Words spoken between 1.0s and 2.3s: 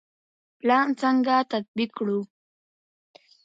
څنګه تطبیق کړو؟